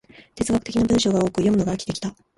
[0.33, 2.15] 哲学的な文章が多く、読むのが飽きてきた